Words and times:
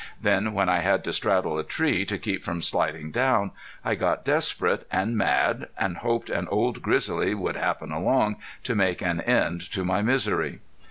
Then 0.19 0.53
when 0.53 0.67
I 0.67 0.79
had 0.79 1.03
to 1.03 1.13
straddle 1.13 1.59
a 1.59 1.63
tree 1.63 2.05
to 2.05 2.17
keep 2.17 2.43
from 2.43 2.63
sliding 2.63 3.11
down 3.11 3.51
I 3.85 3.93
got 3.93 4.25
desperate 4.25 4.87
and 4.91 5.15
mad 5.15 5.67
and 5.77 5.97
hoped 5.97 6.31
an 6.31 6.47
old 6.47 6.81
grizzly 6.81 7.35
would 7.35 7.55
happen 7.55 7.91
along 7.91 8.37
to 8.63 8.73
make 8.73 9.03
an 9.03 9.21
end 9.21 9.61
to 9.73 9.85
my 9.85 10.01
misery. 10.01 10.61